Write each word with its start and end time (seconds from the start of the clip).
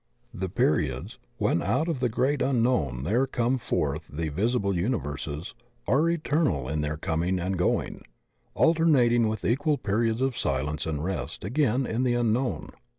The 0.33 0.49
periods, 0.49 1.19
when 1.37 1.61
out 1.61 1.87
of 1.87 1.99
the 1.99 2.09
Great 2.09 2.41
Unknown 2.41 3.03
there 3.03 3.27
come 3.27 3.59
forth 3.59 4.07
the 4.11 4.29
visible 4.29 4.75
uni 4.75 4.97
verses, 4.97 5.53
are 5.87 6.09
eternal 6.09 6.67
in 6.67 6.81
their 6.81 6.97
coming 6.97 7.37
and 7.39 7.55
going, 7.55 8.03
alter 8.55 8.87
nating 8.87 9.29
with 9.29 9.45
equal 9.45 9.77
periods 9.77 10.21
of 10.21 10.35
silence 10.35 10.87
and 10.87 11.03
rest 11.05 11.43
again 11.43 11.85
in 11.85 12.01
the 12.03 12.15
Unknown. 12.15 12.71